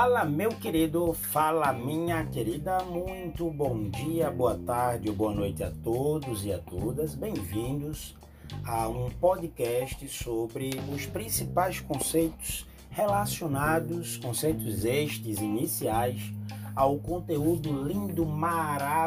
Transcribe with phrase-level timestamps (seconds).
[0.00, 6.44] Fala, meu querido, fala, minha querida, muito bom dia, boa tarde boa noite a todos
[6.44, 7.16] e a todas.
[7.16, 8.14] Bem-vindos
[8.64, 16.32] a um podcast sobre os principais conceitos relacionados, conceitos estes iniciais,
[16.76, 19.00] ao conteúdo lindo, maravilhoso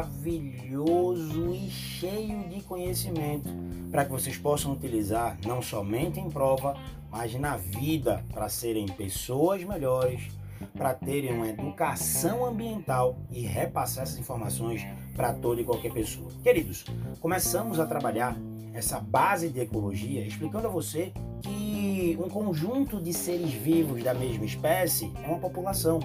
[1.54, 3.48] e cheio de conhecimento
[3.90, 6.76] para que vocês possam utilizar não somente em prova,
[7.10, 10.41] mas na vida para serem pessoas melhores
[10.76, 14.82] para terem uma educação ambiental e repassar essas informações
[15.14, 16.30] para toda e qualquer pessoa.
[16.42, 16.84] Queridos,
[17.20, 18.36] começamos a trabalhar
[18.74, 21.12] essa base de ecologia explicando a você
[21.42, 26.00] que um conjunto de seres vivos da mesma espécie é uma população.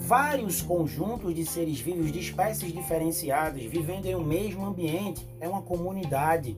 [0.00, 5.60] Vários conjuntos de seres vivos de espécies diferenciadas vivendo em um mesmo ambiente é uma
[5.60, 6.56] comunidade.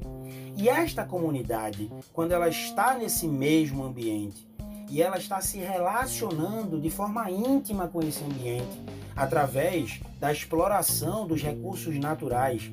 [0.56, 4.49] E esta comunidade, quando ela está nesse mesmo ambiente,
[4.90, 8.82] e ela está se relacionando de forma íntima com esse ambiente
[9.14, 12.72] através da exploração dos recursos naturais.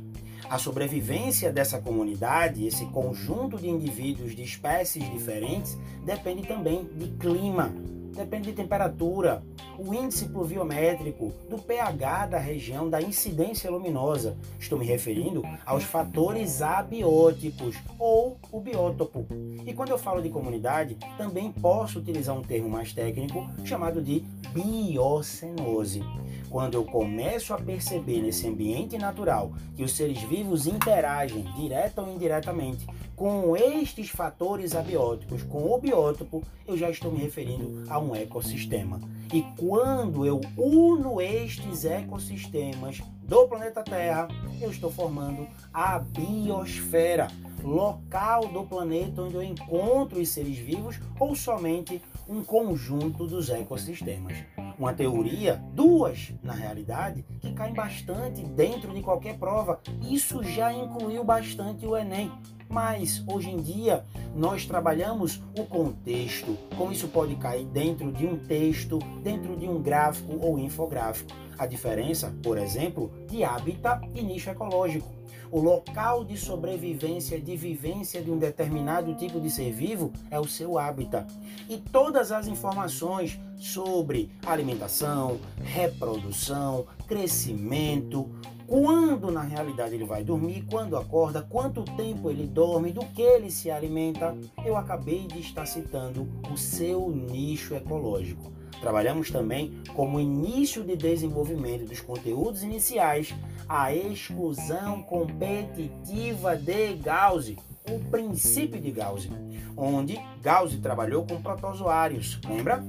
[0.49, 7.73] A sobrevivência dessa comunidade, esse conjunto de indivíduos de espécies diferentes, depende também de clima,
[8.17, 9.43] depende de temperatura,
[9.77, 14.35] o índice pluviométrico, do pH da região, da incidência luminosa.
[14.59, 19.25] Estou me referindo aos fatores abióticos ou o biótopo.
[19.65, 24.21] E quando eu falo de comunidade, também posso utilizar um termo mais técnico chamado de
[24.51, 26.01] biocenose.
[26.49, 32.11] Quando eu começo a perceber nesse ambiente natural que os seres vivos interagem direta ou
[32.11, 32.87] indiretamente
[33.17, 39.01] com estes fatores abióticos, com o biótopo, eu já estou me referindo a um ecossistema.
[39.33, 44.27] E quando eu uno estes ecossistemas do planeta Terra,
[44.61, 47.27] eu estou formando a biosfera,
[47.63, 54.37] local do planeta onde eu encontro os seres vivos ou somente um conjunto dos ecossistemas.
[54.77, 59.81] Uma teoria, duas na realidade, que caem bastante dentro de qualquer prova.
[60.03, 62.31] Isso já incluiu bastante o Enem.
[62.69, 64.03] Mas hoje em dia
[64.35, 69.81] nós trabalhamos o contexto, como isso pode cair dentro de um texto, dentro de um
[69.81, 71.31] gráfico ou infográfico.
[71.57, 75.17] A diferença, por exemplo, de hábitat e nicho ecológico.
[75.49, 80.47] O local de sobrevivência, de vivência de um determinado tipo de ser vivo é o
[80.47, 81.25] seu hábitat.
[81.69, 88.29] E todas as informações sobre alimentação, reprodução, crescimento,
[88.67, 93.49] quando na realidade ele vai dormir, quando acorda, quanto tempo ele dorme, do que ele
[93.49, 98.51] se alimenta, eu acabei de estar citando o seu nicho ecológico.
[98.81, 103.33] Trabalhamos também como início de desenvolvimento dos conteúdos iniciais
[103.67, 107.55] a exclusão competitiva de Gauss,
[107.89, 109.29] o princípio de Gauss,
[109.75, 112.83] onde Gauss trabalhou com protozoários, lembra?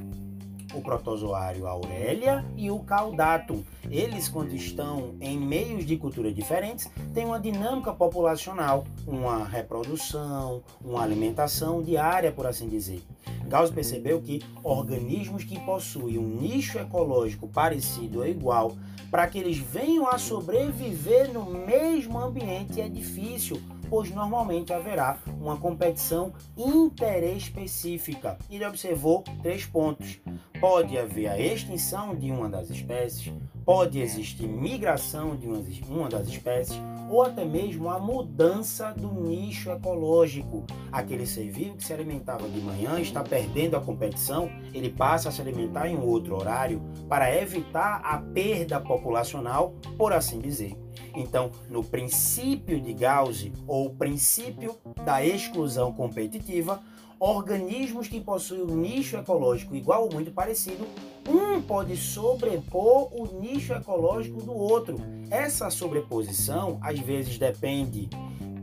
[0.74, 3.62] O protozoário Aurelia e o Caudatum.
[3.90, 11.02] Eles, quando estão em meios de cultura diferentes, têm uma dinâmica populacional, uma reprodução, uma
[11.02, 13.02] alimentação diária, por assim dizer.
[13.46, 18.76] Gauss percebeu que organismos que possuem um nicho ecológico parecido ou igual,
[19.10, 25.56] para que eles venham a sobreviver no mesmo ambiente é difícil pois normalmente haverá uma
[25.56, 28.38] competição interespecífica.
[28.50, 30.20] Ele observou três pontos.
[30.60, 33.32] Pode haver a extinção de uma das espécies,
[33.64, 35.46] pode existir migração de
[35.88, 36.76] uma das espécies,
[37.08, 40.64] ou até mesmo a mudança do nicho ecológico.
[40.90, 45.32] Aquele ser vivo que se alimentava de manhã está perdendo a competição, ele passa a
[45.32, 50.76] se alimentar em outro horário para evitar a perda populacional, por assim dizer.
[51.14, 56.80] Então, no princípio de Gauss, ou princípio da exclusão competitiva,
[57.20, 60.86] organismos que possuem um nicho ecológico igual ou muito parecido,
[61.28, 64.96] um pode sobrepor o nicho ecológico do outro.
[65.30, 68.08] Essa sobreposição às vezes depende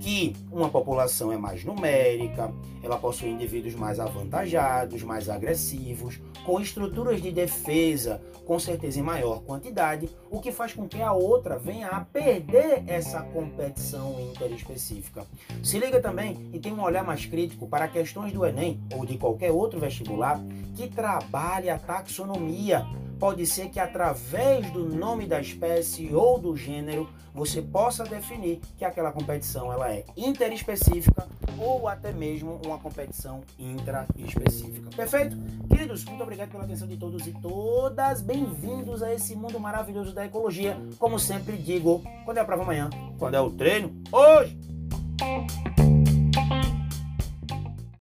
[0.06, 2.54] que uma população é mais numérica,
[2.84, 9.42] ela possui indivíduos mais avantajados, mais agressivos, com estruturas de defesa com certeza em maior
[9.42, 15.26] quantidade, o que faz com que a outra venha a perder essa competição interespecífica.
[15.64, 19.18] Se liga também e tem um olhar mais crítico para questões do Enem ou de
[19.18, 20.40] qualquer outro vestibular
[20.76, 22.86] que trabalhe a taxonomia
[23.20, 28.86] pode ser que através do nome da espécie ou do gênero você possa definir que
[28.86, 31.28] aquela competição ela é interespecífica
[31.58, 34.90] ou até mesmo uma competição intraespecífica.
[34.96, 35.38] Perfeito?
[35.70, 38.22] Queridos, muito obrigado pela atenção de todos e todas.
[38.22, 40.78] Bem-vindos a esse mundo maravilhoso da ecologia.
[40.98, 42.90] Como sempre digo, quando é a prova amanhã?
[43.18, 43.94] Quando é o treino?
[44.12, 44.58] Hoje!